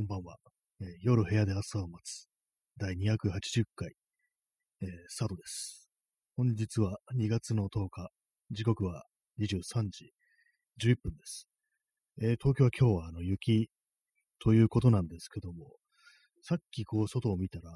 [0.00, 0.38] こんばんは。
[0.80, 2.26] えー夜部屋で朝を待つ。
[2.78, 3.92] 第280回、
[4.80, 5.90] えースタートです。
[6.38, 8.08] 本日は2月の10日。
[8.50, 9.04] 時刻は
[9.38, 10.14] 23時
[10.82, 11.46] 11分です。
[12.22, 13.68] えー東京は今日はあの雪
[14.42, 15.76] ということなんですけども、
[16.40, 17.70] さっきこう外を見たら、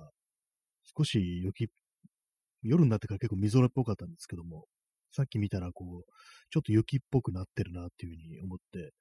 [0.96, 1.68] 少し雪、
[2.62, 4.64] 夜になってから結構みぞれっぽかったんですけども、
[5.12, 6.12] さっき見たらこう、
[6.48, 8.94] ちょっと雪っぽくなってるなっていうふうに思って、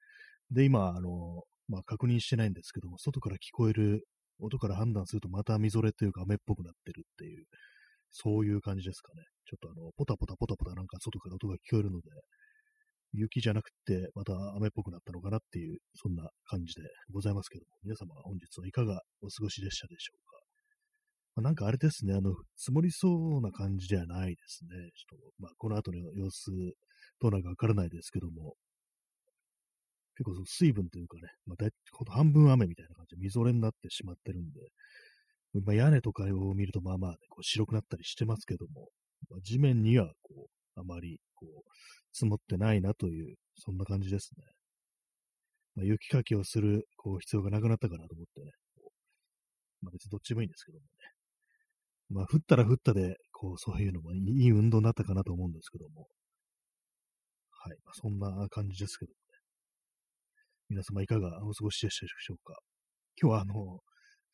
[0.50, 4.06] で、今、あの、まあ、確認してないんですけども、外から聞こえる
[4.40, 7.44] 音から判断するとまたみぞれというか雨っぽくなってるっていう、
[8.10, 9.22] そういう感じですかね。
[9.46, 12.10] ちょっとあの、ポタポタポタポタなんか外から音が聞こえるので、
[13.12, 16.82] 雪じゃなくてまた雨っぽくなったのかなっていう、そんな感じで
[17.12, 20.34] ございますけども、皆様本日はいかがお過ごしでしたでしょうか。
[21.36, 24.70] まあ、なんかあれですね、あの、積もりそうな感じではないですね。
[24.94, 26.50] ちょっと、まあ、この後の様子、
[27.20, 28.54] どうなるかわからないですけども、
[30.16, 34.60] 結構その水分というかね、まあ、だいほんと半分雨みたいな感じでみぞれになってしまってるんで、
[35.64, 38.88] まあ、屋根とかを見るとまあまあ、ね、こう白くなったりしてますけども、
[39.30, 41.70] まあ、地面にはこう、あまりこう、
[42.12, 44.44] 積もってないなという、そんな感じですね。
[45.76, 48.50] まあ、雪かきをするこう必要がなくなったかなと思ってね、
[49.82, 50.88] まあ、別にどっちもいいんですけどもね。
[52.10, 56.06] まあ、降ったら降ったで、こう、そういうのもいい運動になったかなと思うんですけども。
[57.50, 57.76] はい。
[57.84, 59.12] まあ、そんな感じですけど。
[60.68, 62.58] 皆様いかがお過ごしでしたでしょうか。
[63.20, 63.80] 今日はあの、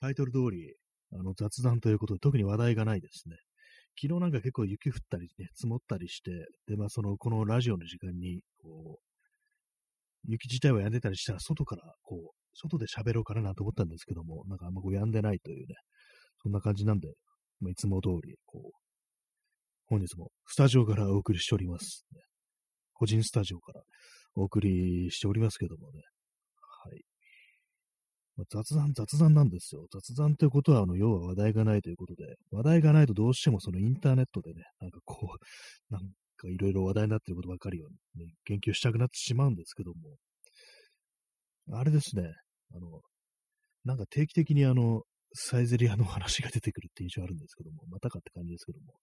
[0.00, 0.74] タイトル通り、
[1.12, 3.36] あの、雑談ということで特に話題がないですね。
[4.00, 6.30] 昨日なんか結構雪降ったりね、積もったりして、
[6.66, 9.10] で、まあその、このラジオの時間に、こう、
[10.24, 15.74] 雪自体は止んでたりしたら、外から、こう、外で喋ろうかななんて思ったんですけども、なんかあんまこう止んでないというね、
[16.42, 17.08] そんな感じなんで、
[17.60, 18.80] まあ、いつも通り、こう、
[19.86, 22.20] 本日もスタジオからお送りしております、ね。
[22.94, 23.82] 個人スタジオから
[24.34, 26.02] お送りしておりますけどもね。
[28.48, 29.86] 雑談、雑談なんですよ。
[29.92, 35.44] 雑談ということは、あの、要は話題がないということで、話題がないとどうしてもそのインターネットでね、なんかこう、
[35.92, 36.02] なん
[36.36, 37.96] かいろいろ話題になってることばかりを、ね、
[38.44, 40.16] 言及したくなってしまうんですけども、
[41.72, 42.32] あれですね、
[42.74, 43.02] あの、
[43.84, 45.02] なんか定期的にあの、
[45.32, 48.94] サイゼリアの話が出てくるって印象あるんですけども、またかって感じですけども、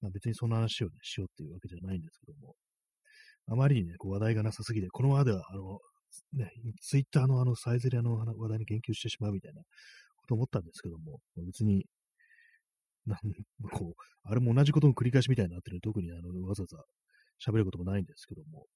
[0.00, 2.54] まあ、別にその話をね、しようっていうわけじゃないんですけども、
[3.46, 5.78] あまりにね、こう話題がなさすぎて、このままでは、あの、
[6.32, 6.50] ね、
[6.80, 9.62] ツイッターのあのサイゼリアの話題に言及してしまうみたいな
[10.16, 11.86] こと思ったんですけども、別に、
[13.06, 13.18] なん
[13.70, 15.80] こう、あれも同じことの繰り返しみたいになってる。
[15.80, 16.78] 特にあの、わざわざ
[17.44, 18.66] 喋ることもないんですけども、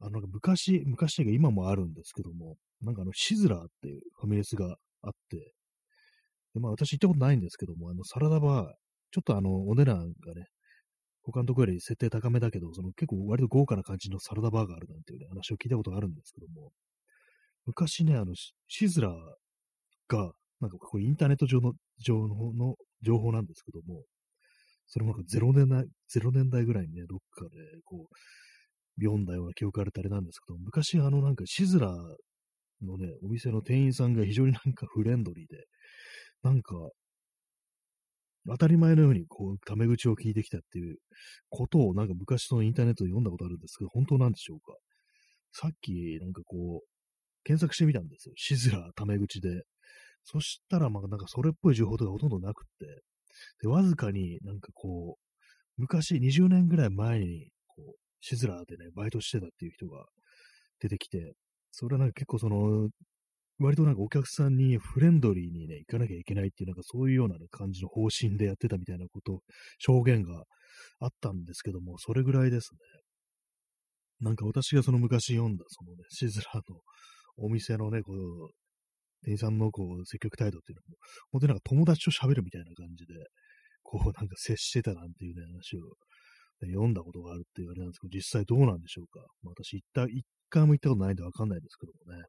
[0.00, 5.52] あの、昔、昔というか今もあるんですけども、なんかあの、シズラーっていうファミレスがあって、
[6.54, 8.66] で、まあ私行ったことないんですけども、あの、サラダバー、
[9.12, 10.46] ちょっとあの、お値段がね、
[11.24, 16.70] 他のところより設定高めだけど、その結構割と豪華な感じのサラダバーがあるなんていうね、話を聞いたことがあるんですけども、
[17.66, 18.34] 昔ね、あの、
[18.68, 19.08] シズラ
[20.08, 24.02] が、なんかこうインターネット上の、上のの情報なんですけども、
[24.86, 31.88] それもなんか0年代、0年代ぐらいにね、どっかで、こう、読んだような記憶があるとあれなんですけど、昔あのなんかシズラ
[32.82, 35.64] のね、お店の店員さんが非常になんかフレンドリーで、
[36.42, 36.74] なんか、
[38.46, 40.96] 当たり前のように、こう、タメ口を聞いてきたっていう
[41.48, 44.74] ことを、なんか昔のインターネットで読んだことあるんですけど、本当なんでしょうか？
[45.52, 46.88] さっき、なんかこう、
[47.44, 48.34] 検索してみたんですよ。
[48.36, 49.62] シズラータメ口で。
[50.24, 53.02] そしたら、まあ、なんかそれっぽい情報とかほとんどなくって、
[53.62, 60.06] で、わずかになんかこう、昔20年ぐらい前に、こう、シズラでね、バイトしてたっていう人が
[60.80, 61.34] 出てきて、
[61.70, 62.88] それはなんか結構その、
[63.58, 69.40] 割となんかお客さんにフレンドリーにね、行かなきゃいけないっていう、なんかそういうような、ね、感じの方針でやってたみたいなこと、
[69.78, 70.44] 証言が
[71.00, 72.78] あったんですけども、それぐらいですね。
[74.20, 76.80] なんか私がその昔読んだ、そのね、シズラーの
[77.36, 78.50] お店のね、こう、
[79.22, 80.96] 店員さんのこう、積極態度っていうのも、
[81.32, 83.14] 本当になんか友達と喋るみたいな感じで、
[83.82, 85.80] こうなんか接してたなんていうね、話を、
[86.62, 89.20] ね、読んだことがあるっていうあれなんですけど、実際どうなんでしょうか。
[89.42, 92.24] まあ、私行った、一回も行ったことないんでわかんないですけどもね。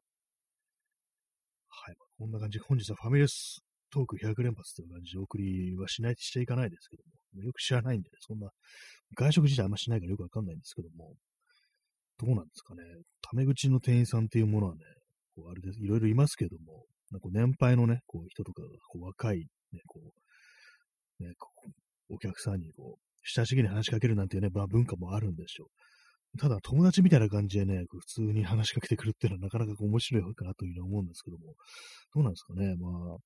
[1.86, 1.94] はい。
[2.18, 2.58] こんな感じ。
[2.58, 3.62] 本日はファミレス
[3.92, 7.04] トーク100連発という感じでお送りはしない、していかないですけど
[7.38, 7.44] も。
[7.44, 8.50] よく知らないんで、ね、そんな、
[9.16, 11.14] 外食自体あんましないからよくわかんないんですけども。
[12.18, 12.82] どうなんですかね。
[13.22, 14.80] タメ口の店員さんっていうものはね、
[15.36, 15.78] こうあれです。
[15.78, 20.00] いろいろいますけども、なんか年配のね、こう人とかがこう若い、ね、こ
[21.20, 21.50] う、ね、こ
[22.10, 25.68] うお客さんにこう、親しげに話しかけるなんていうね、まあ、文化もあるんでしょう。
[26.38, 31.54] ただ友達みたいな感じでね、普通に話しかけてくるっていうのはなかなか面白いかなというふうに思うんですけども、
[32.14, 33.18] どうなんですかね、まあ、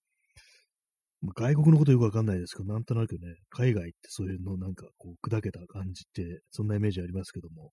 [1.34, 3.18] 外国のことよくわかんないですけど、なんとなくね、
[3.50, 7.72] 海外ってそういうのなんかこう砕けた感じって、そんなイメージありますけども、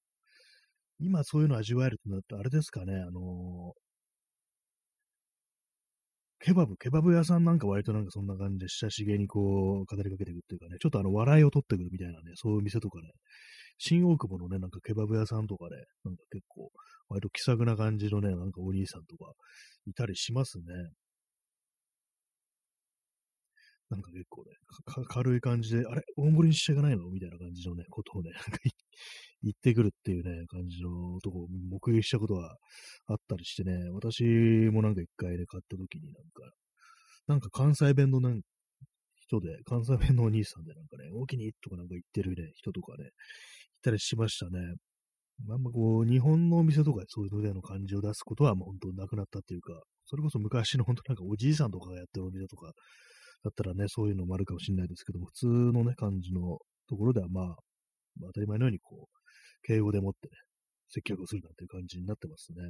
[0.99, 3.73] 今そういうの味わえるとなると、あれですかね、あの
[6.39, 13.09] ケバブ、ケバブ屋さんなんか割となんかそんな感じで親しげにこう語りかけていくっていうかね、ちょっとあの笑いを取ってくるみたいなね、そういう店とかね、
[13.77, 16.71] 新大久保のね、なんかケバブ屋さんとかで、なんか結構、
[17.09, 19.31] 割と気さくな感じのね、なんかお兄さんとか
[19.85, 20.63] いたりしますね。
[23.89, 24.51] なんか結構ね、
[25.07, 26.01] 軽い感じで、あれ？
[26.17, 27.07] 大盛りにしちゃいけないの？
[27.09, 28.57] みたいな感じのね、ことをね、なんか
[29.43, 32.57] 言ってくるっていうね、感じのとこを目撃したことは
[33.07, 34.23] あったりしてね、私
[34.73, 36.51] もなんか一回ね、買った時になんか、
[37.27, 38.41] なんか関西弁のなん
[39.15, 43.11] 人で、関西弁のお兄さんでなんかね、大きにとかなんか言ってるね、人とかね、
[43.87, 44.59] いたりしましたね。
[45.49, 49.73] あんまこう、日本のお店とかでそういうのでの感じを出すことはもう本当なくなったっていうか、
[50.05, 52.73] それこそ昔の本当なんかおじいさんとかがやってるお店とか
[53.43, 56.57] だったらね、そういうのもあるかもしれないですけども、普通のね、感じの
[56.89, 57.55] ところではまあ、まあ、
[58.27, 60.33] 当たり前のようにこう、敬語でもってね、
[60.89, 62.63] 接客をするなんていう感じになってますね。
[62.63, 62.69] は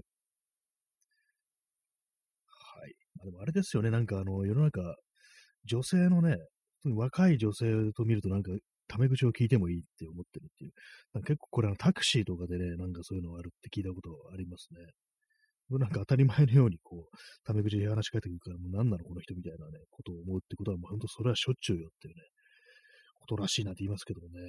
[2.87, 2.93] い。
[3.15, 4.81] まあ、でもあれですよね、なんかあの、世の中、
[5.65, 6.37] 女性のね、
[6.83, 8.51] 若い女性と見るとなんか、
[8.87, 10.71] タメ口を聞いてもいいって思ってるっていう。
[11.23, 14.79] 結構これはタクシーとかでね、なんかそういうのがあるって聞いたことありますね。
[15.69, 22.21] なんか当たり前のようにこう、タメ口で話しかけてくるから、もう何なのこの人みたいなね、ことを思うってことは、もう本当それはしょっちゅうよっていうね、
[23.15, 24.39] ことらしいなって言いますけどもね。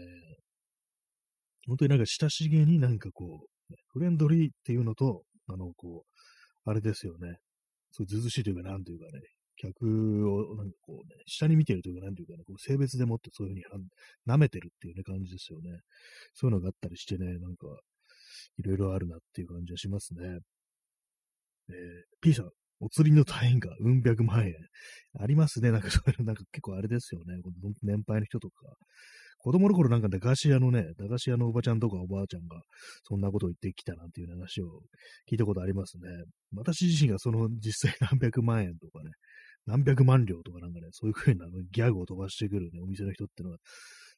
[1.66, 7.38] 本当になんか親しげになんかこう、フレンドリーっていうのと、あの、こう、あれですよね。
[7.90, 9.20] そう、ずずしいというか、なんというかね、
[9.60, 13.64] 客をなんかこうね、下に見てるというか、なんというかね、こう性別でもってそういうふうに
[14.26, 15.80] 舐めてるっていうね、感じですよね。
[16.34, 17.66] そういうのがあったりしてね、なんか、
[18.58, 20.38] いろいろあるなっていう感じがしますね。
[21.70, 21.74] えー、
[22.20, 22.50] P さん、
[22.80, 24.54] お釣りの単位がうん百万円。
[25.20, 25.70] ありますね。
[25.72, 27.34] なんかそういうの、なんか結構あれですよね。
[27.82, 28.54] 年配の人とか。
[29.40, 32.60] 子供の頃なんか駄菓子屋のね、駄菓子屋のおばちゃんとかおばあちゃんが、
[33.04, 34.80] そんなことを言ってきたなんていう話を
[35.30, 36.08] 聞いたことありますね。
[36.56, 39.10] 私自身がその実際何百万円とかね、
[39.68, 43.58] 何百万両とかなんかね、そういう風なギャグを飛ばしてくるね、お店の人ってのは、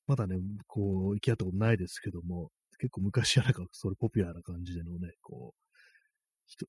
[0.07, 0.37] まだね、
[0.67, 5.71] こう、行き合ったことないですけども、結構昔はなんかそれポピュラーな感じでのね、こう、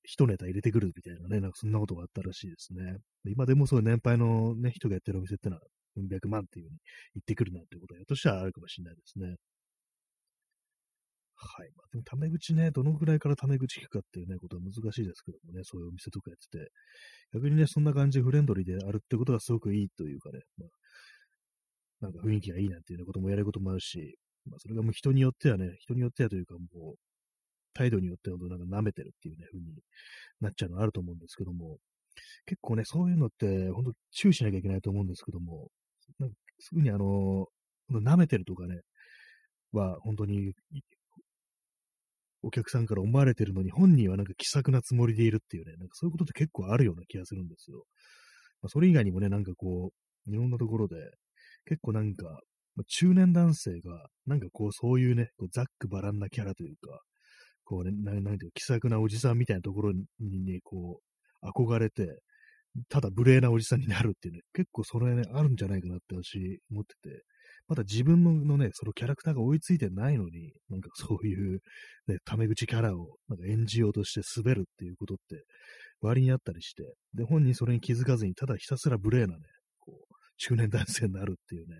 [0.04, 2.96] 一ネタ入れてくるみたいなね、なんかそんなことがあったらしいですね。
[3.24, 5.62] 今でもそういう年配のね、人がやってるお店ってのは、
[5.96, 6.78] うん百万っていうふうに
[7.16, 9.36] 言ってくるなんてことは、ひょっとしたらあるかもしれないですね。
[11.44, 11.70] はい。
[11.76, 16.70] まあ、でも、タメ口ね、どのぐらいからタメ口聞くかっていうね、ことは難しいですけどもね、そういうお店とかやってて、
[17.34, 24.18] 逆にね、そんな感じでフレンドリーであるってことがすごくいいというかね、まあ、なんか雰囲気がいいなんていうようなこともやることもあるし、
[24.48, 26.94] まあ、それがもう人によってはね、人によってはというか、もう、
[27.74, 29.66] 態度によってはなんか舐めてるっていうね、風に
[30.40, 31.78] なっちゃうのはあると思うんですけども、
[32.46, 35.70] 結構ね、そういうのって、本当注意しなきゃいけないと思うんですけども、
[36.18, 37.48] なんかすぐにあの、
[37.90, 38.80] 舐めてるとかね、
[39.72, 40.54] は本当に
[42.42, 47.84] お客さんから思われてるのに、本人はなんか気さくなつもりでいるっていうね、なんかそういうことって結構あるような気がするんですよ。
[48.62, 49.92] まあ、それ以外にもね、なんかこ
[50.26, 50.96] う、いろんなところで、
[51.66, 52.40] 結構なんか、
[52.86, 57.00] 中年男性が、なんかこう、そういうね、こうざっくばらんなキャラというか、
[57.64, 61.00] こうね、ななんていうか、気さくなおじさんみたいなところにね、こ
[61.42, 62.20] う、憧れて、
[62.88, 67.22] ただ無礼なおじさんになるっていうね、結構それね、あるんじゃないかなって私思ってて、
[67.68, 71.60] まだ自分のね、そのキャラクターが追いついてないのに、なんかそういう、
[72.06, 75.44] ね、タメ口キャラをなんか演じようとして滑るっていうことって
[76.00, 76.82] 割にあったりして、
[77.14, 79.40] で、本人それに気づかずに、ただひたすら無礼なね、
[79.78, 81.76] こう、中年男性になるっていうね、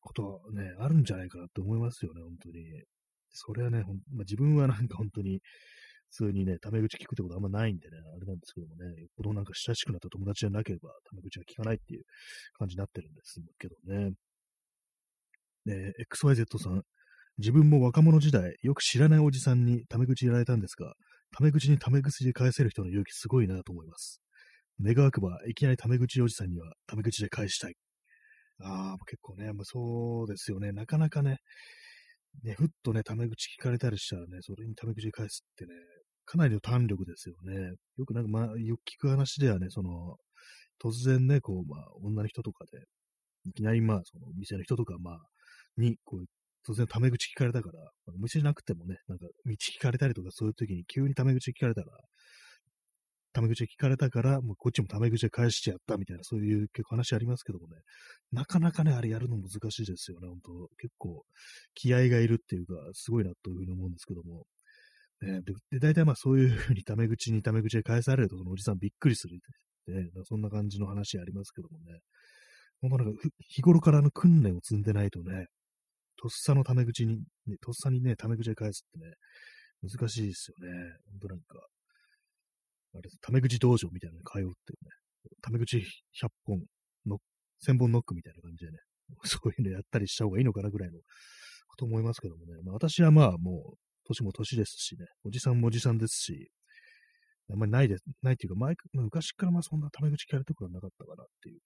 [0.00, 2.64] ことはね、あるんじゃないかなって思いますよね、本当に。
[3.32, 5.40] それはね、ほんまあ、自分はなんか本当に、
[6.10, 12.02] 普通にね、タメ口聞くってことあんまないんでね、あれなんですけどもね、よっぽどなんか親しくなった友達じゃなければ、タメ口は聞かないっていう
[12.54, 14.10] 感じになってるんですけどね。
[15.66, 16.82] ね XYZ さん、
[17.38, 20.94] 自分も若者時代、よく知らないおじさんにタメ口やられたんですが、
[21.36, 24.20] タメ口にタメ口で返せる人の勇気すごいなと思います。
[24.82, 27.74] 願わくば、いきなりタメ口おじさんにはタメ口で返したい。
[28.62, 30.72] ああ、結構ね、まあ、そうですよね。
[30.72, 31.38] なかなかね、
[32.42, 35.74] ね、ふっとね、タメ口聞かれたりしたらね、それにタメ口で返すってね、
[36.24, 37.72] かなりの胆力ですよね。
[37.96, 40.16] よくなんか、まあ、よく聞く話ではね、その、
[40.82, 42.78] 突然ね、こう、まあ、女の人とかで、
[43.46, 45.20] いきなりまあ、その、店の人とか、まあ、
[45.76, 46.24] に、こう、
[46.66, 51.86] 突然タメ口聞かれたから、まあ、無視なくてもね、なんか、道聞かれたりとか、そういう時に急にタメ口聞かれたら、
[53.32, 57.76] タメ口聞かれたから、もうこっちもタメ口で返してやったみたいな、そういう結構話ありますけどもね、
[58.32, 61.24] なかなかね、あれやるの難しいですよね、本当結構、
[61.74, 64.46] 気合がいるっていうか、すごいなというふうに思うんですけども。
[65.22, 72.00] ね、で、大体まあそういうふうに タメ口にタメ口で返されると、そのおじさんびっくりするってね、そんな感じの話ありますけどもね。
[72.80, 75.46] 本当なんか、日頃からの訓練を積んでないとね、
[76.20, 79.14] とっさのタメ口に、ね、とっさにね、タメ口で返すってね、
[79.82, 80.68] 難しいですよね。
[81.12, 81.44] 本当なんか、
[82.94, 84.90] あれ、タメ口道場みたいなのに通うっていうね、
[85.40, 86.60] タメ口100本
[87.06, 87.16] の、
[87.66, 88.78] 1000本ノックみたいな感じでね、
[89.24, 90.98] そういうのやったりした方がいいのかなぐらいの
[91.68, 92.52] こと思いますけどもね。
[92.64, 96.50] まあ私はまあもう、年も年ですしね、おじさんもおじさんですし、
[97.50, 101.60] あんまりないで、ないっていうか、前、昔からまあそんなタメ口聞かれたことはなかったかなっていう。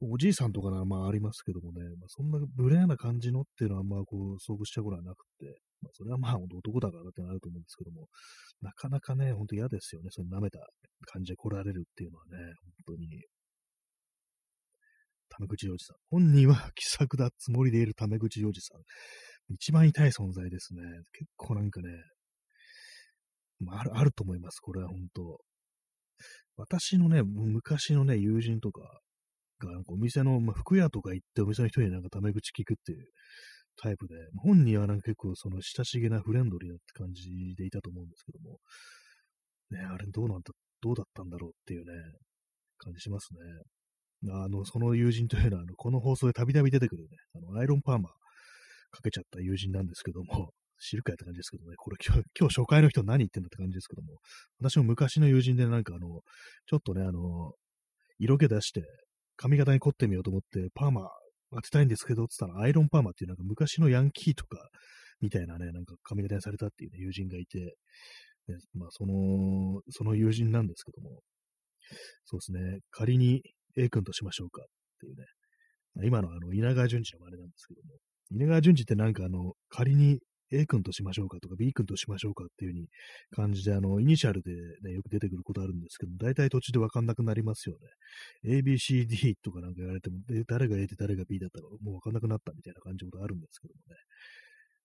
[0.00, 8.08] おじいさんとかならまあありますけどもね、まあ、そんな無礼な感じのっていうのはまあこう遭遇したことはなくて、まあそれはまあ男だからってなると思うんですけども、
[8.60, 10.58] なかなかね、ほんと嫌ですよね、その舐めた
[11.06, 12.36] 感じで来られるっていうのはね、
[12.86, 13.24] 本当に。
[15.30, 15.96] タメ口おじさん。
[16.10, 18.82] 本人は 気さくだつもりでいるタメ口おじさん。
[19.54, 20.82] 一番痛い存在ですね。
[21.12, 21.88] 結構なんかね、
[23.60, 24.60] まあ、ある、あると思います。
[24.60, 25.38] これは本当
[26.56, 29.00] 私のね、昔のね、友人とか
[29.66, 33.06] が、なんかお店の、まあ、服屋とか行ってお店の人になんかタメ口聞くっていう
[33.76, 38.58] タイプで、本人はなんか結構その親しげなフレンドリーなって感じでいたと思うんですけども、
[39.70, 40.52] ね、あれどうなんだ、
[40.82, 41.92] どうだったんだろうっていうね、
[42.78, 44.32] 感じしますね。
[44.32, 48.10] あの、その友人というのは、あの、この放送でたびたび出てくるね、あの、アイロンパーマ
[48.90, 50.50] かけちゃった友人なんですけども、
[50.80, 54.18] 知るかやって感じですけどね、これ今日、今日初回の人何言ってんだって感じですけども、
[54.58, 56.20] 私も昔の友人でなんかあの、
[56.66, 57.52] ちょっとね、あの、
[58.18, 58.82] 色気出して、
[59.40, 61.08] 髪型に凝ってみようと思って、パーマ
[61.50, 64.68] 当てたいんですけど、つったらアイロンパーマっていうなんか昔のヤンキーとか、
[65.22, 67.58] みたいなね、なんか髪型にされたっていうね、友人がいて、
[68.48, 71.20] ね、まあ、その、その友人なんですけども、
[72.26, 73.42] そうですね、仮に
[73.78, 74.66] A 君としましょうかっ
[75.00, 75.24] ていうね、
[76.06, 77.96] 今のあの、稲川淳二の真似なんですけども、
[78.30, 80.20] 稲川淳二ってなんかあの、仮に
[80.52, 82.88] A 君としましょうかとか B 君としましょうかっていう風に
[83.30, 84.52] 感じで、あの、イニシャルで
[84.82, 87.76] ね、よく出てくることあるんですけども、大体途中でわかんなくなりますよ
[88.44, 88.56] ね。
[88.58, 93.96] A, B, C, D とかなんか言われても、誰が A で誰が B だったらもうわかんなくなったみたいな感じのことあるんですけどもね。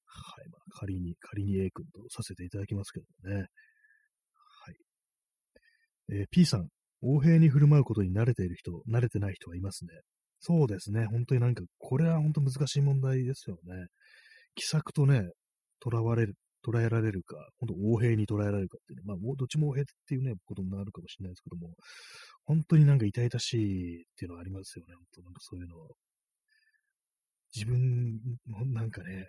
[0.06, 0.50] はい。
[0.50, 3.46] まあ、仮に、仮に A 君とさせていただきますけどもね。
[3.46, 4.76] はい。
[6.14, 6.70] えー、P さん、
[7.02, 9.92] 横平に振る舞うことに慣れている人、慣れてない人はいますね。
[10.40, 11.06] そうですね。
[11.08, 13.88] 本当になんか、これは本当難しい問題ですよね。
[14.56, 15.30] 気さくとね、
[15.84, 21.76] 囚われる、捉えられるか、本当横平に捉えられるかっていうね、まあ、どっちも横平っていうね、ことになるかもしれないですけども、
[22.46, 25.76] 本当になんか痛々しいっていうのはありますよね、本当なんかそういうの。
[27.56, 29.28] 自分のなんかね、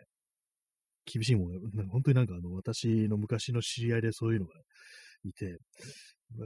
[1.06, 4.54] 厳しいもん、ね本当になんかあの、私の昔の知り合いでそういうのが
[5.24, 5.58] いて、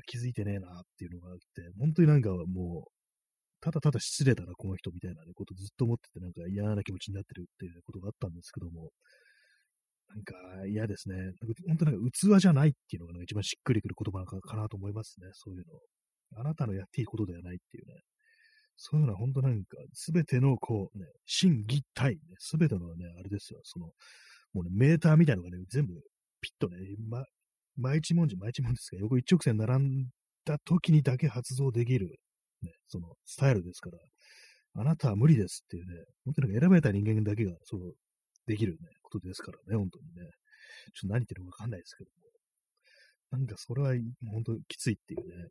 [0.07, 1.42] 気づいてねえなっていうのがあって、
[1.78, 2.92] 本当になんかもう、
[3.61, 8.90] ただただ失礼だな、この人みたいな、ことずっと思ってて、なんか嫌な気持ちになってるっていうことがあったんですけども、
[10.14, 10.35] なんか
[10.67, 11.17] 嫌ですね。
[11.69, 15.29] 本当なんか器じゃないっていうのが、ね、一番しっくりくる言葉かなと思いますね。
[15.33, 15.81] そういうの。
[16.40, 17.95] あなたのやっていいことではないっていうね。
[18.76, 23.61] そういうのは本当なんか、すべてのこうね、心技体、ね、すべてのね、あれですよ。
[23.62, 23.87] その、
[24.55, 25.93] もうね、メーターみたいなのがね、全部
[26.40, 27.25] ピッとね、ま、
[27.76, 30.07] 毎一文字、毎一文字ですか、横一直線並ん
[30.45, 32.17] だ時にだけ発動できる、
[32.62, 33.99] ね、そのスタイルですから、
[34.83, 37.93] あなたは無理ですっていうね、本当に選ばれた人間だけが、その、
[38.47, 38.79] できるね、
[39.11, 40.31] ことですからね、本当にね。
[40.95, 42.17] ちょっと何言ってるかわかんないですけども。
[43.31, 43.95] なんかそれは
[44.33, 45.49] 本当きついっていうね。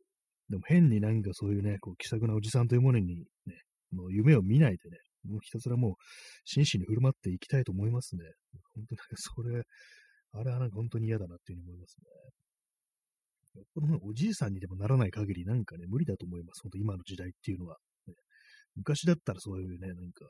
[0.49, 3.61] でも変になんかそういうね、こう気さくなおじさんというものにね、
[3.91, 4.97] もう夢を見ないでね、
[5.27, 5.93] もうひたすらもう
[6.45, 8.23] 真摯に振る舞っていきたいと思いますね。
[8.75, 9.63] 本当になんかそれ、
[10.31, 12.05] あれはなんか本当に嫌だなっていうふうに思いますね。
[13.55, 16.61] よっぽどおじいさんにでもならない限りなんかね、無理だと思います。
[16.63, 17.77] 本当今の時代っていうのは、
[18.75, 20.29] 昔だったらそういうね、なんか、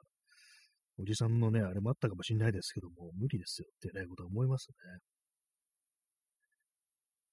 [1.01, 4.67] おじさんのね、あれもあったかもしれないですけども、無理ですよってね、ことは思います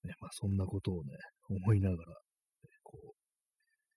[0.04, 0.10] ね。
[0.10, 1.10] ね、まあそんなことをね、
[1.48, 2.14] 思いながら、
[2.84, 3.12] こう、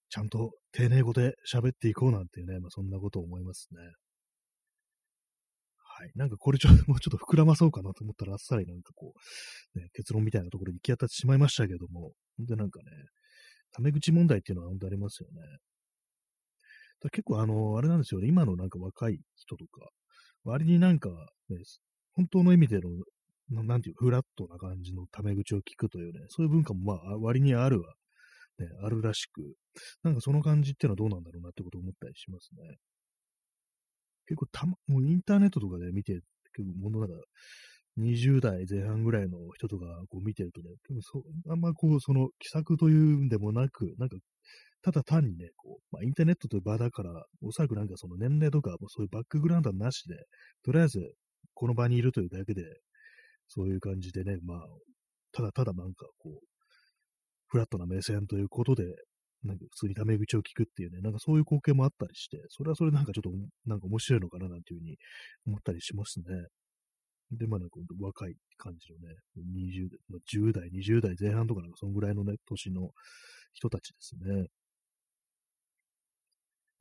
[0.10, 3.80] ちゃんと丁寧語で喋っていこうなんていうね、まあそんなことを思いますね。
[6.00, 6.12] はい。
[6.16, 9.14] なんかこれちょっと、 もうちょっと膨らまそうかなと思ったら、あっさりなんかこ
[9.76, 12.86] う、ね、結論みたいなところに行き当たってしまいましたけども、本当になんかね、
[13.72, 15.42] タメ口問題っていうのは本当ありますよね。
[17.12, 19.90] 結構あの、あれなんですよね、今のなんか若い人とか、
[20.44, 21.10] 割になんか、
[21.50, 21.58] ね、
[22.16, 22.80] 本当の意味で
[23.52, 27.94] の、なんていう、フラットな感じのタメ口を聞くというね、そういう文化もまあ、割にあるわ、
[28.60, 29.42] ね、あるらしく、
[30.04, 32.78] なんかその感じっていうのはどうなんだろうなってことを思ったりしますね。
[34.28, 36.14] 結構たま、もうインターネットとかで見て、
[36.54, 37.16] 結構ものなんか、
[37.98, 40.70] 20代前半ぐらいの人とかこう見てるとね、
[41.50, 44.18] あんまこう、その気さくというんでもなく、なんか
[44.82, 50.16] ただ単にね、こう、まあ、インターネットという場だから、おそらくなんかその年齢とか、そういうバックグラウンドはなしで、
[50.64, 51.14] とりあえず
[51.54, 52.64] この場にいるというだけで、
[53.48, 54.60] そういう感じでね、まあ、
[55.34, 56.50] ただただなんかこう、
[57.48, 58.84] フラットな目線ということで、
[59.44, 63.32] なんか普通にタメ口を聞くっていうね、なんかそういう光景もあったりして、それはそれなんかちょっと
[63.66, 64.98] なんか面白いのかななんていうふうに
[65.48, 66.26] 思ったりしますね。
[67.32, 69.90] で、まあなんか若い感じのね、20、
[70.28, 72.92] 10代、20代前半とかなんかそのぐらいのね、年の
[73.54, 74.48] 人たちですね。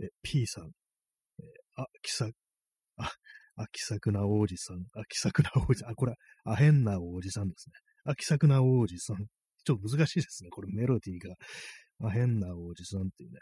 [0.01, 1.43] え、P さん、え
[1.77, 2.29] あ、気さ、
[2.97, 3.13] あ、
[3.57, 6.15] あ、気さくな王子さん、あ、気さくな王子、あ、これ、
[6.45, 7.73] あ、変な王子さんですね。
[8.05, 9.17] あ、気さくな王子さん。
[9.65, 10.51] ちょっと難しいですね。
[10.51, 11.35] これメロディーが。
[12.09, 13.41] あ、変な王子さんっていうね。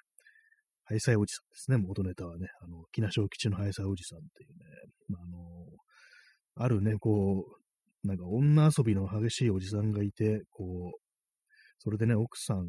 [0.85, 1.79] ハイサイおじさんですね。
[1.79, 2.47] 元ネタはね。
[2.63, 4.57] あの、木梨小吉のハイサイおじさんっていうね。
[5.09, 7.45] まあ、あのあるね、こ
[8.05, 11.01] う、なんか女遊びの激しいおじさんがいて、こう、
[11.79, 12.63] それでね、奥さんを、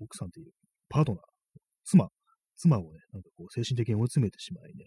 [0.00, 0.52] 奥さんっていう、
[0.88, 1.20] パートナー、
[1.84, 2.08] 妻、
[2.56, 4.86] 妻をね、なんかこう、精神的に追い詰めてしまいね。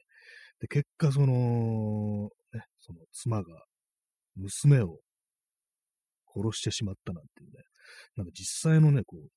[0.59, 3.63] で、結果、その、ね、その妻が、
[4.35, 4.99] 娘を
[6.35, 7.63] 殺してしまったなんていうね、
[8.15, 9.29] なんか実際のね、こう、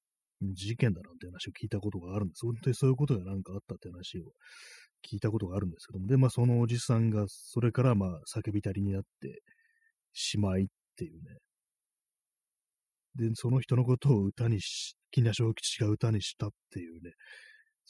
[0.54, 2.46] 事件だなんて話を聞いたことがあるんです。
[2.46, 4.32] 本当にそういうことがなんかあったって話を
[5.06, 9.42] 聞いたことがあるんですけども、で、まあそのおじさんが、それからまあ叫びたりになって
[10.12, 11.38] しまいっていうね。
[13.16, 17.12] で、その人のことを歌にし、木梨小吉が歌にしたっていうね、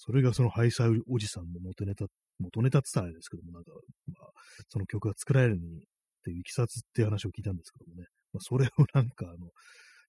[0.03, 2.07] それがそのハイサイおじさんの元ネタ、
[2.39, 3.71] 元ネタって言ったらあれですけども、なんか、
[4.19, 4.31] まあ、
[4.71, 5.83] その曲が作られるにっ
[6.25, 9.51] ていういきさつっていう話を聞いたんですけどもね、まあ、それをなんかあの、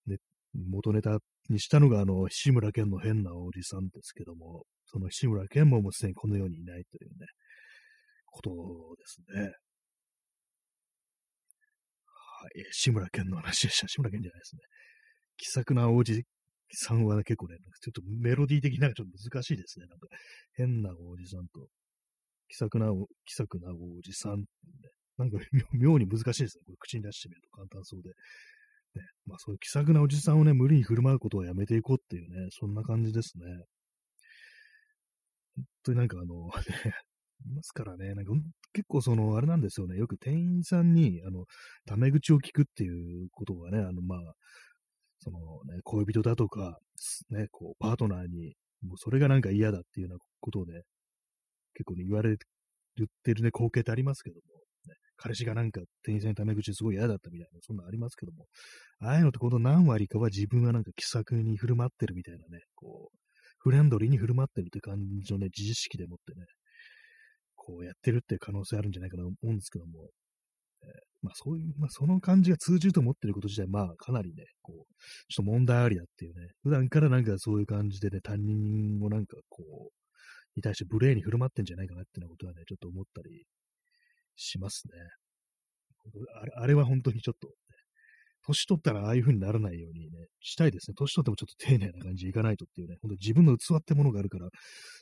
[0.07, 0.17] ね、
[0.53, 1.17] 元ネタ
[1.49, 7.27] にしたのが、あの、志村けんの変なおじさんですけども、その志村けんももうすでにこの世にいないというね、
[8.27, 8.49] こと
[8.97, 9.41] ですね。
[12.05, 13.89] はい、志村けんの話でした。
[13.89, 14.61] 志村けんじゃないですね。
[15.35, 16.23] 気さくなおじ
[16.77, 19.85] さんは、ね、結構ね、ちょっとメロディー的なちょっと難しいですね。
[19.87, 20.07] なんか、
[20.53, 21.67] 変なおじさんと、
[22.47, 24.45] 気さくなお、気さくなおじさん、ね、
[25.17, 25.37] なんか
[25.73, 26.63] 妙に難しいですね。
[26.65, 28.09] これ口に出してみると簡単そうで。
[28.09, 28.15] ね、
[29.25, 33.45] まあそういう気さくなおじさんをね、無理に振る舞うことはやめていこうっていうね、そんな感じですね。
[35.55, 36.51] 本当になんかあの、ね、
[37.45, 38.33] いますからね、なんか
[38.73, 41.45] 結構その、あれなんですよね、よく店員さんに、あの、
[41.85, 42.89] タメ口を聞くってい
[43.23, 44.33] うことがね、あの、まあ、
[45.23, 46.79] そのね、恋人だとか、
[47.29, 50.81] ね、こう、パートナーに、もうそれがなんか嫌だっていうようなことをね、
[51.75, 54.41] 結構ね、言われてるね、光景ってありますけども、
[54.87, 58.47] ね彼氏がなんか店員さんにタメ口すごい嫌だったみたいな、そんなありますけども、
[58.99, 63.17] ああいうのってこの何割かは自分はなんか気さくに振る舞ってるみたいなね、こう、
[63.59, 66.47] フレンドリーに振る舞ってるって感じのね、自意識でもってね、
[67.55, 70.09] こうやってるって可能性あるんじゃないかなと思うんですけども、
[71.21, 74.77] まあそういう、まあその感じが通じると思ってること自体、まあかなりね、こう、
[75.29, 80.01] ちょっと問題ありだっていうね、普段からなんかそういう感じでね、担任をなんかこう、
[80.55, 83.45] に対して無礼に振る舞ってんじゃないかなっていうことはね、ちょっと思ったり
[84.35, 84.93] しますね。
[86.41, 87.49] あれあれは本当にちょっと、
[88.43, 90.95] 年取ったらああいう風にならないようにね、したいですね。
[90.97, 94.49] 年取ってもちょっと丁寧な感じでいかないとっていうね、本当自分の器ってものがあるから、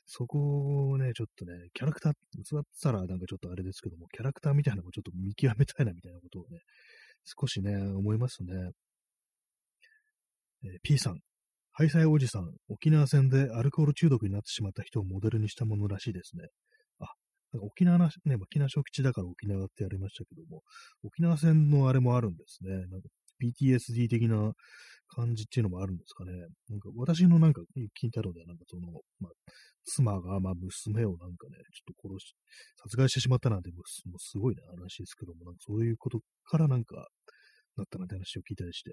[0.05, 2.17] そこをね、ちょっとね、キャラクター、器
[2.57, 6.59] ってたらなんかちょっとあれですけども、キャラクターみたいなのもちょっと見極めたいなみたいなことをね、
[7.23, 8.53] 少しね、思いますね。
[10.63, 11.19] えー、P さん、
[11.71, 16.47] ハイサイおじさん、沖縄戦でアルコール中毒になってしまった人をモデルにしたものらしいですね。
[17.51, 20.61] なんか沖縄な、ね、沖縄小吉だから沖縄ってやりましたけども、
[21.03, 22.71] 沖縄戦のあれもあるんですね。
[22.71, 23.09] なんか
[23.41, 24.53] PTSD 的な
[25.09, 26.31] 感じっていうのもあるんですかね。
[26.69, 27.61] なんか私のなんか
[28.01, 28.87] 聞いたのでは、なんかその、
[29.19, 29.31] まあ、
[29.85, 32.35] 妻が、まあ、娘をなんかね、ちょっと殺し、
[32.83, 37.07] 殺害してしまったなんて、もうすごいな話ですけども、なんかそういうことからなんか、
[37.75, 38.91] なったなんて話を聞いたりして、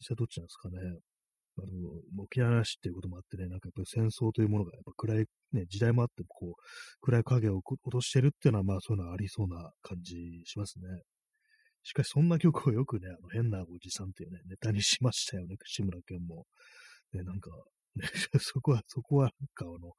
[0.00, 0.78] 実際どっちなんですかね。
[1.58, 6.52] あの、沖縄市っていうこともあってね、なんかやっぱり戦争というものがやっぱ暗い、ね、時代もあって、こう、
[7.00, 10.84] 暗い影を落としてるっていうのは、まあそういうのはありそうな感じしますね。
[11.86, 16.44] しかしそんな曲をよくね、あの変なおじさんっていうね、ネタにしましたよね、志村けんも。
[17.12, 17.50] ね、なんか、
[18.40, 19.92] そこは、そこはなんかあの、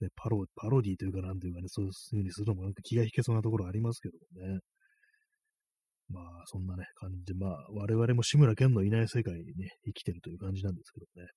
[0.00, 4.60] ね、パロ、パロディというかなんというかね、そういうふうにするのもなんか気が引けそうなところありますけどもね。
[6.08, 11.28] まあ、そんなね、感じで、まあ、我々も志村けんのいない世界にね、生きてるという感じなんですけどね。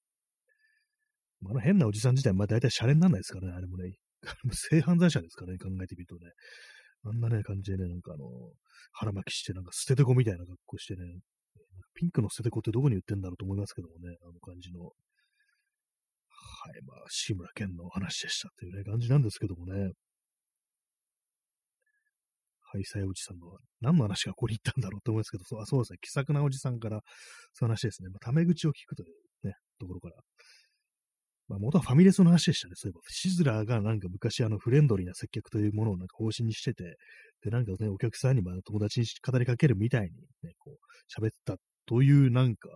[1.41, 3.97] まあ、の変なおじさん自体、まあ大体シャレにならないですからね、あれもね。
[4.51, 6.31] 性犯罪者ですからね、考えてみるとね。
[7.07, 8.25] あんなね、感じでね、なんかあの、
[8.91, 11.19] 腹巻きして、なんか捨ててこみたいな格好してね、
[11.93, 14.81] ピンクの捨ててこってどこに売ってんだろうと思いますけどもね、あの感じの。
[14.83, 14.91] は
[16.71, 19.91] い、まあ、志村けんの話でしたっていうね、感じなんですけどもね。
[22.69, 27.01] ハイサイおじさんの、何の話がここに行ったんだろうと思いますけど、そうあそうですね、気さくなおじさんから、
[27.53, 28.09] そういう話ですね。
[28.09, 30.15] まあ、タメ口を聞くというね、ところから。
[31.49, 32.73] まあ、元はファミレスの話でしたね。
[32.75, 36.97] そういえば、シズラーがなんか昔あのフレンドリーな接客というものをなんか方針にしてて、
[37.43, 40.09] で、なんかね、お客さんにまあ友達に語りかけるみたいに
[40.43, 41.55] ね、こう、喋った
[41.85, 42.69] というなんか、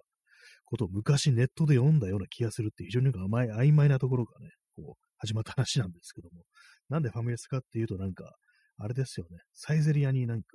[0.66, 6.44] ことを昔ネットで読んだような気がするって非常になんか甘い、曖昧なところがね、こう、始まった話なんですけども、
[6.90, 8.36] なんでファミレスかっていうとなんか、
[8.78, 9.38] あれですよね。
[9.54, 10.48] サイゼリアになんか、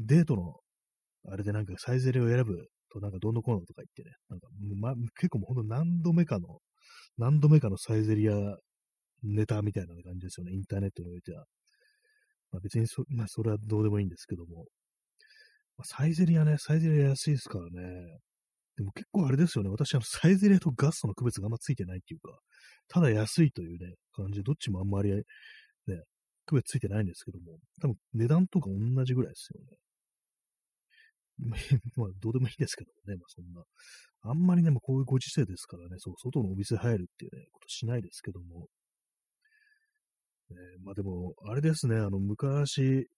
[0.00, 0.54] デートの、
[1.30, 4.48] あれでなんかサイゼリアを選ぶとなんかどんどんこのとか言ってね、なんか、
[4.80, 6.60] ま、結構もうほんと何度目かの、
[7.18, 8.32] 何度目かのサイゼリア
[9.22, 10.52] ネタみたいな感じですよね。
[10.52, 11.44] インターネットにおいては。
[12.52, 14.66] まあ、別にそ、まあ、それはどうでもいいんですけども。
[15.76, 18.18] まあ、サイゼリアね、サイゼリア安いですからね。
[18.76, 19.70] でも結構あれですよね。
[19.70, 22.38] 私、あの、サイゼリアとガストの区別があんまついてないっていうか、
[22.88, 25.22] ただ安いというね、感じで、どっちもあんまり、ね、
[26.46, 29.76] 区別ついてないんですけども、多分値段とか同じぐらいですよね。
[31.96, 33.62] まあ、どうでもいいですけどね、まあそんな。
[34.22, 38.68] あんまりね、もうこういうご時世ですからね、そう、外のお店入るっていうね、ことしないですけども。
[40.50, 43.08] ね、まあでも、あれですね、あの、昔、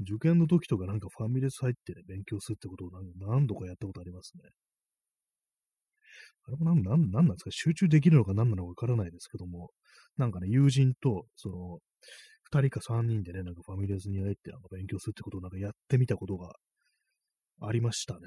[0.00, 4.44] 受験の時とかなんかファミレス入ってね、勉強するってことを何度かやったことありますね。
[6.46, 7.50] あれもなん、なん、なんなんですか？
[7.50, 9.70] 集中できるのか何なのかわからないですけども、
[10.16, 11.78] なんかね、友人と、その、
[12.44, 16.52] 二人か三人でね、なんかファミレスに入ってなんか勉強するってことをなんかやってみたことが
[17.60, 18.20] ありましたね。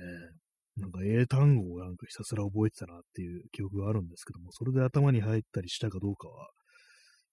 [0.78, 6.50] なんか英単語をなんかひたすら覚えてたなっていう記憶があるんですけども、それで頭に入ったりしたかどうかは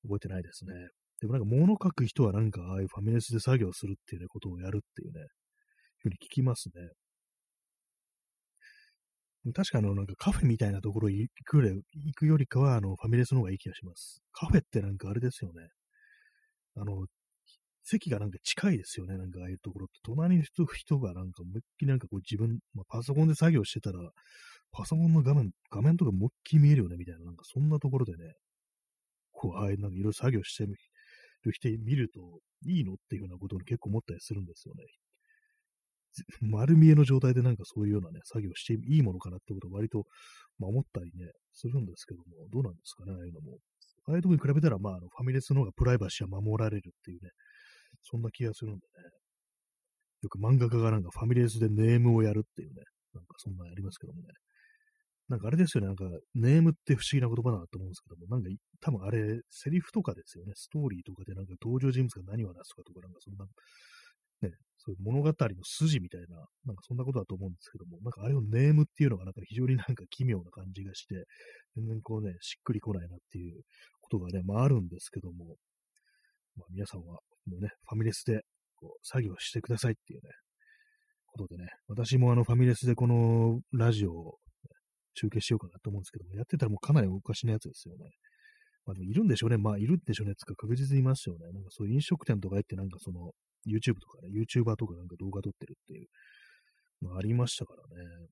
[0.05, 0.73] 覚えてないですね。
[1.21, 5.21] でもなんか物書く人はなんかああいうファミレスで作業するっていうね、ことをやるっていうね、
[5.99, 6.91] ふうに聞きますね。
[9.55, 11.83] 確かあの、なんかカフェみたいなところ行く行
[12.15, 14.21] くよりかは、あの、ファミレスの方がいい気がします。
[14.33, 15.69] カフェってなんかあれですよね。
[16.77, 17.07] あの、
[17.91, 19.19] 席がなんか近いですよね。
[19.19, 20.01] なんかああいうところって。
[20.05, 23.99] 隣の人がなんか思いっきりなんかこう自分、まあ、パソコンで作業してたら、
[24.73, 28.35] パソコンの画面、画面とか思いっきり見えるよね、みたいな、なんかそんなところでね、
[29.33, 30.77] こう、ああいうなんかいろいろ作業してる
[31.53, 32.21] 人見ると
[32.67, 34.85] いいのっていうようなことを結構思ったりするんですよね。
[36.41, 40.07] 丸見えの状態でなんかそういうようなね、作業していいものかなってことを割と、
[40.59, 43.59] まあ、思ったりね、するんですけども、どうなんですかね、ああいうのも。
[44.07, 47.31] ああいうとこに比べたら、まあ、あのファミレスの方がプライバシーは守られるっていうね、
[48.03, 49.11] そんな気がするんでね。
[50.23, 52.83] よく漫画家がなんかファミレスでネームをやるっていうね、
[53.15, 54.29] なんかそんなありますけどもね。
[55.29, 63.47] なんかあれですよね、なんかネームって不思議な言葉だなと思うんですけども、なんか多分あれ、セリフとかですよね、ストーリーとかでなんか登場人物が何を話すかとか、なんかそんな、
[64.43, 66.37] ね、そういう物語の筋みたいな、
[66.67, 71.15] なんかそんなことだと思うんですけども、なんかあれをネームっていうのがなんか非常になんか奇妙な感じがして、
[71.77, 73.63] 全然こうね、しっくりこないなっていう
[74.01, 75.55] ことがね、まああるんですけども、
[76.57, 78.43] まあ皆さんはもうね、ファミレスで
[78.77, 80.31] こう作業してくださいっていうね、
[81.27, 84.39] ことでね、私もあのファミレスでこのラジオを、
[85.15, 88.05] 中継しようかなと思うんですけども、やってたらもうかなりおかしなやつですよね。
[88.87, 89.59] まあでもいるんでしょうね。
[89.59, 90.35] まあいるんでしょうね。
[90.39, 91.51] つか確実にいますよね。
[91.53, 93.33] なんかそういう飲食店とか行ってなんかその
[93.67, 96.07] YouTube とかね、YouTuber とかなんか動画撮ってるっていう
[97.03, 98.29] のありましたからね。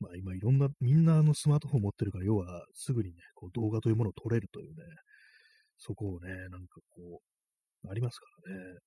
[0.00, 4.84] まあ今いろんな、みんなあのスマートフォン持ってるから、要はすぐにね、こう動画というものを撮れるというね、
[5.78, 7.22] そこをね、なんかこ
[7.84, 8.78] う、ありますからね。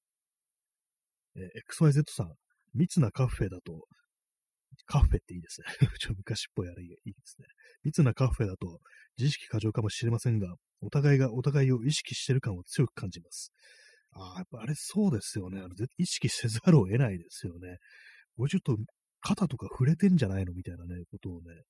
[1.36, 2.34] え XYZ さん、
[2.74, 3.88] 密なカフェだと、
[4.86, 5.68] カフェっていいですね。
[6.00, 7.48] ちょ昔っぽいあれいいですね。
[7.84, 8.80] 密なカフェだと、
[9.18, 13.52] 自意識過剰かもしれませんが、お互いがお互いを意識してる感を強く感じます。
[14.12, 15.60] ああ、やっぱあれそうですよね。
[15.60, 17.78] あの意識せざるを得ないですよね。
[18.36, 18.78] これちょっと
[19.22, 20.54] 肩とか触れてんじゃないの？
[20.54, 21.64] みたいなね、ことをね、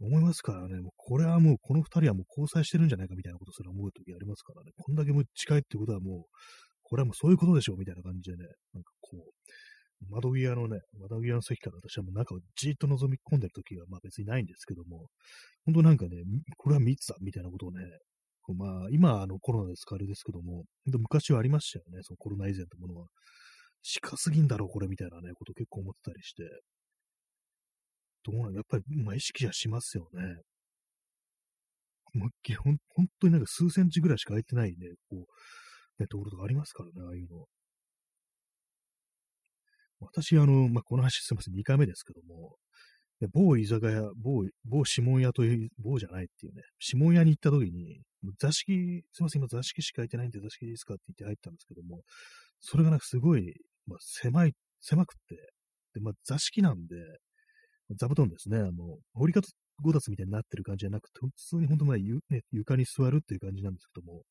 [0.00, 6.30] 思いますからね、もうこれはもうこの二人はもう交際してるんじゃないかみたいなことすら思うときありますからね、こんだけも近いってことはもう、
[6.82, 15.08] これはもうそういうことでしょうみたいな感じでね、なんかこう、窓際のね、窓際の席から私はもう中をじーっと覗み込んでるときはまあ別にないんですけども、
[15.64, 16.22] 本当なんかね、
[16.56, 17.82] これは密だみたいなことをね、
[18.42, 23.08] こうまあ今あのコロナですからあれですけども、昔はありましたよね、そのコロナ以前ってものは。
[23.82, 26.42] 近すぎんだろ、これみたいなね、こと結構思ってたりして。
[28.30, 30.42] どうなのやっぱり、まあ、意識じゃしますよね。
[32.14, 34.76] 思いっきりほん、本当になんか数センチぐらいしか空いてないね、
[35.08, 35.26] こ
[35.98, 37.46] う、ね、ところとかありますからね、ああいうの。
[40.00, 42.56] 私、あの、まあ、この話すみません、2回目ですけども、
[43.32, 48.00] 某居酒屋、某、某指紋屋という、某じゃないっていうね、指紋屋に行った時に、
[48.38, 52.02] 座敷、すみません、今座敷しか空いてないんで座敷いいですかって言って入ったんですけども、
[52.60, 53.54] それがなんかすごい、
[53.86, 55.34] まあ、狭い、狭くって、
[55.94, 56.94] で、まあ、座敷なんで、
[57.96, 58.58] 座布団ですね。
[58.58, 58.72] あの、
[59.14, 59.48] 掘り方
[59.82, 64.22] ごたつみたいになってる感じじゃなくて、普通に本当まあ、ね、床に座るっていう感じなんですけども、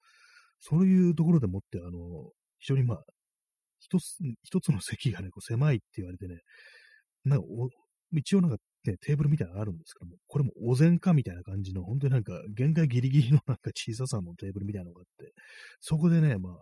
[0.59, 3.03] そういうところでもって、あの、非常にまあ、
[3.79, 6.41] 一つ、一つの席がね、こう狭いって言われてね、
[7.25, 7.45] なんか
[8.13, 15.33] 一応なんかね、テーブルみたいなのがあるんですけども、これもお膳かみたいな感じの、本当になんか限界ギリギリのなんか小ささのテーブルみたいなのがあって、
[15.81, 16.53] そこでね、まあ、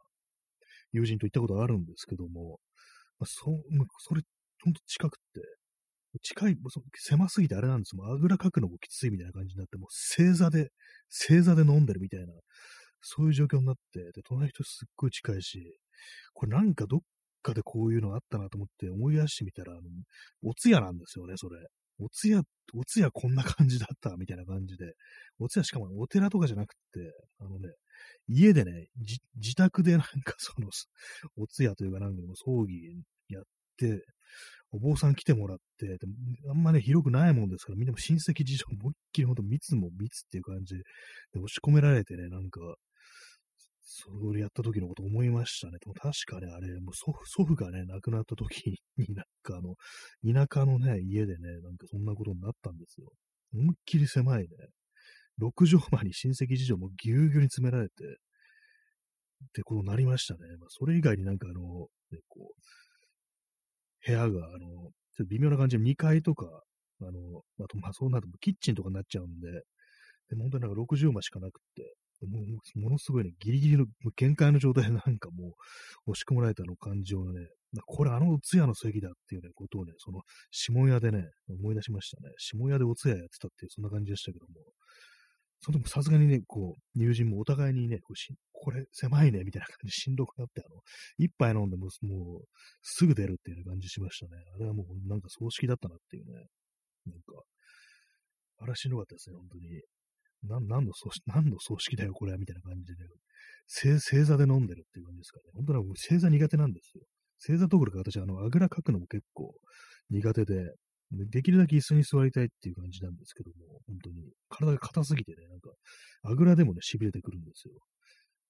[0.92, 2.60] 友人と行ったことがあるんですけども、
[3.20, 4.22] まあ、そ、まあそれ、
[4.64, 5.42] ほんと近くって、
[6.22, 6.58] 近い、
[6.96, 8.06] 狭すぎてあれなんですよ。
[8.06, 10.72] あぐらかくのもきついみたいな感じになって、もう正座で、
[11.10, 12.34] 正座で飲んでるみたいな、
[13.02, 15.78] そういう状況になって、で、隣の人すっごい近いし、
[16.34, 17.00] これなんかどっ
[17.42, 19.82] かでこういうのあったなと思って思い出してみたら、あの、
[20.44, 21.58] お通夜なんですよね、それ。
[22.00, 24.94] お通夜、お通夜こんな感じだった、みたいな感じで、
[25.40, 27.70] お通夜しかもお寺とかじゃなくて、あのね、
[28.28, 28.90] 家でね、
[29.36, 30.70] 自宅でなんかその、
[31.38, 33.44] お通夜というかなんか葬儀やっ
[33.78, 34.04] て、
[34.76, 35.98] お坊さん来てもらって、
[36.50, 40.82] あんまね、広くないもんですから、みんなも親戚事情、思いっきりほんと密も密っていう感じで
[41.36, 42.60] 押し込められてね、なんか、
[43.88, 45.78] それやった時のこと思いましたね。
[45.80, 49.76] でも確かね、あれ、もう祖父祖父がね、亡くなった時に、なんかあの、
[50.34, 53.08] 田舎のね、家でね、なんかそんなことになったんですよ。
[53.54, 54.48] 思いっきり狭いね。
[55.40, 57.94] 6畳間に親戚事情もぎゅうぎゅうに詰められて、
[59.46, 60.40] ってことになりましたね。
[60.60, 61.62] まあ、それ以外になんかあの、
[62.12, 62.62] ね、こう、
[64.06, 66.46] 部屋が、あの、ちょっと微妙な感じで2階とか、
[67.02, 67.12] あの、
[67.62, 69.48] あと、まあそうなるとキッチンとかになっちゃうんで、
[70.30, 71.96] でも本当になんか60間しかなくって、
[72.28, 75.56] もうものすごいね、ギリギリの限界の状態で なんかも
[76.08, 77.48] う押し込まれたの感じをね、
[77.86, 82.34] これあのお通夜の席だっていうね、ことをね、その下屋でね、思い出しましたね。
[82.38, 84.54] 下屋でお通夜やってたっていう、そんな感じでしたけども、
[85.62, 88.14] その時もさすがにね、こう、友人もお互いにね、こ
[88.54, 90.82] これ狭いね、みたいな感じでしんどくなって、あの、
[91.18, 92.42] 一杯飲んでももう、
[92.82, 94.42] すぐ出るっていう感じしましたね。
[94.56, 96.34] あれはもうなんか葬式だったなっていうね。
[97.06, 97.44] なんか、
[98.60, 99.82] あらしんどかったですね、本当に。
[100.48, 103.10] な何の葬式、何の葬式だよ、これは、みたいな感じでね。
[103.68, 105.44] 正正座で飲んでるっていう感じですかね。
[105.54, 107.04] 本当は正座苦手なんですよ。
[107.40, 109.54] 正座どころか私、あの、あぐらかくのも結構
[110.10, 110.72] 苦手で、
[111.12, 115.70] できるだけ椅子に座りたいっていう感じなんですけども、本当に、体が硬すぎてね、なんか、
[116.24, 117.74] あぐらでもね、痺れてくるんですよ。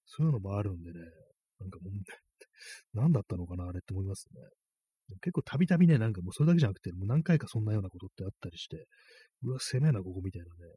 [0.05, 0.99] そういうのもあるんでね、
[1.59, 1.93] なんかもう、
[2.93, 4.41] 何だったのかな、あれって思いますね。
[5.21, 8.87] 結構たびたびね、なんかもうそれだけじゃなくて、もう何回かそんなようなことってあったりして、
[9.43, 10.73] うわ、攻めな、ここみたいなね、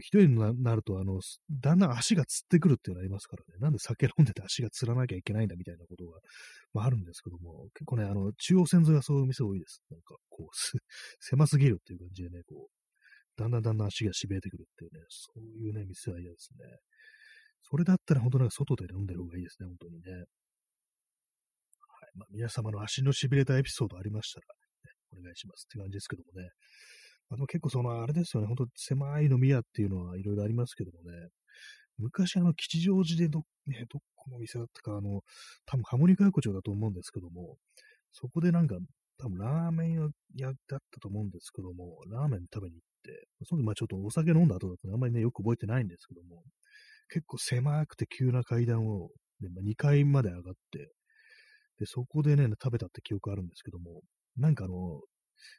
[0.00, 3.60] 一人になると、あの、だんだん足がつってくるっていうのありますからね。
[3.60, 6.18] なんで酒飲んでて足がつらなきゃいけないんだみたいなことが、
[6.72, 9.82] まあ、あるんですけども、結構ね、あの、中央線沿いはそういう店多いです。
[9.90, 10.48] なんか、こう、
[11.20, 16.64] 狭すぎるっていう感じでね、こう、だんだんだんだん足がしびれてくるっていうね、そういうね、店は嫌ですね。
[17.62, 20.12] それだったら本当なんか外で飲んでる方がいいですね、本当にね。
[20.12, 20.24] はい。
[22.14, 24.46] まあ、皆様の足のしびれたエピソードありましたら、
[25.16, 26.50] ね、お願いしますって感じですけどもね。
[27.30, 31.28] あの結構その、あれですよね、ほんと狭い飲み屋っていうのはいろいろありますけどもね、
[31.98, 35.22] 昔あの、吉祥寺でど、ね、どこの店だったか、あの、
[35.66, 37.56] 多分ハモニカ横丁だと思うんですけども、
[38.12, 38.76] そこでなんか、
[39.18, 46.42] 多分ラーメン屋だったと思うんですけども、ラーメン食べに行って、その時まあちょっとお酒飲んだ後だとあんまりね、よく覚えてないんですけども、
[47.08, 49.10] 結構狭くて急な階段を、
[49.40, 50.90] ねまあ、2階まで上がって、
[51.78, 54.02] で、そこでね、食べたって記憶あるんですけども、
[54.36, 55.00] なんかあの、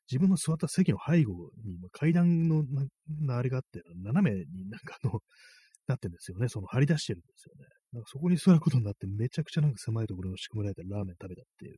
[0.09, 2.63] 自分の座った席の背後に階段の
[3.21, 5.19] なあれがあって、斜めになんかあの、
[5.87, 6.49] なってんですよね。
[6.49, 7.65] その張り出してるんですよね。
[7.93, 11.77] なんかそこに座ることになって、めちゃくちゃなんか狭いところに仕組められてラーメン食べたっていう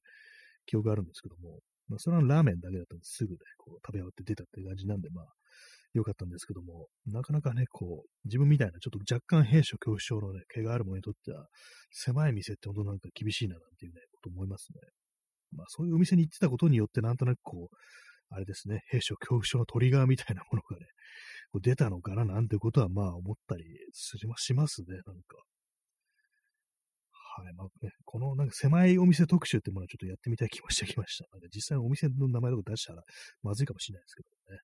[0.66, 5.26] 記憶があるんですけども、まあ、それはラーメンだけだったんですぐで、こう食べ終わって出たっていう感じなんで、まあ、
[5.94, 11.48] 良かったんですけども、なかなかね、こう、自分みたいなちょっと若干兵所恐怖症のね、毛がある者にとっては、
[11.92, 14.80] 狭い店って本当なんか厳しいななんていうね、こと思いますね。
[15.52, 17.76] まあそういうお店に行ってたことによって、なんとなくこう、
[18.30, 20.86] あれですね、兵所恐怖症のトリガーみたいなものがね、
[21.52, 25.38] こう出たのかななんてことはまあ思ったりすしますね、なんか。
[27.38, 27.54] はい。
[27.54, 31.26] まあね、このなんか狭いお店特集ってものはちょっとやってみたい気もしてきました。
[31.32, 33.04] なんか実際のお店の名前とか出したら
[33.44, 34.60] まずいかもしれないですけどね。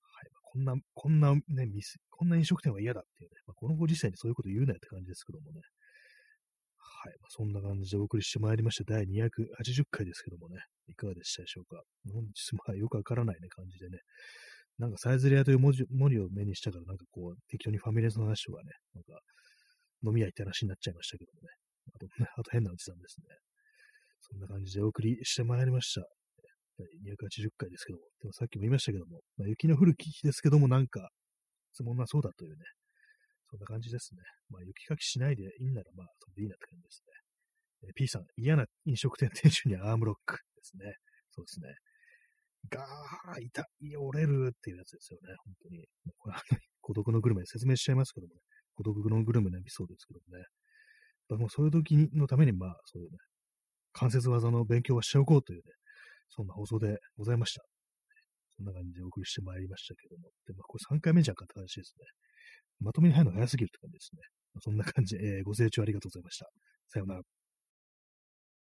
[0.00, 0.30] はい。
[0.32, 5.60] まあ、こんな、こんなね、店、こんな飲食店は嫌だっていうね、まあ、このご時世にそういうこと言うなよって感じですけどもね。
[7.00, 7.14] はい。
[7.22, 8.92] ま、そんな感じでお送りしてまいりました。
[8.92, 10.58] 第280回ですけどもね。
[10.88, 11.80] いかがでしたでしょうか。
[12.12, 13.98] 本日、まあ、よくわからないね、感じでね。
[14.78, 19.20] なんか、サイズレアという文字文字を目にしたから、なんかこう、適当にファミレスの話とかね、なんか、
[20.04, 21.48] 飲み屋行った話になっちゃいましたけどもね。
[21.94, 22.06] あと、
[22.40, 23.26] あと変なおじさんですね。
[24.20, 26.02] そんな感じでお送りしてまいりました。
[26.78, 28.04] 第280回ですけども。
[28.20, 31.10] でもさっきも言いましたけども、まあ、雪の降る日ですけども、なんか、
[31.72, 32.64] つもなそうだというね、
[33.50, 34.20] そんな感じですね。
[34.50, 37.88] まあ、雪かきしないでいいんなら、まあ、それでいいなって感じですね。
[37.88, 40.94] え P さん、嫌な飲食店店主にアームロックですね。
[41.30, 41.74] そうですね。
[42.70, 45.34] ガー、痛い、折れるっていうやつですよね。
[45.44, 45.86] 本当に。
[46.18, 46.34] これ、
[46.80, 48.40] 孤独のグルメ説明しちゃいますけどもね。
[48.74, 50.44] 孤独のグルメのエピソードですけどもね。
[51.36, 53.18] もうそういう時のために、まあ、そういうね、
[53.92, 55.62] 関節技の勉強はしておこうというね、
[56.28, 57.62] そんな放送でございました。
[58.56, 60.30] そんな感じでお送りしてまいりましたけども。
[60.46, 62.06] で、まあ、これ3回目じゃんかって話ですね。
[62.80, 64.22] まとめに入るのが早すぎるって感じですね。
[64.60, 66.46] そんな感じ、えー、ご清聴ありがとうございました。
[66.88, 67.37] さようなら。